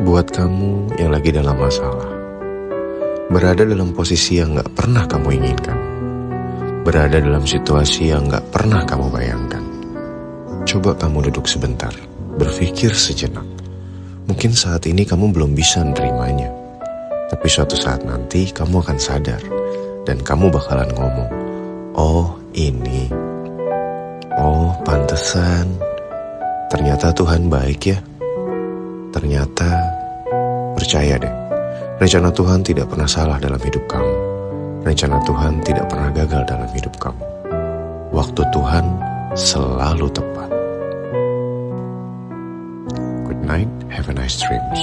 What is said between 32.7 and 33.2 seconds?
pernah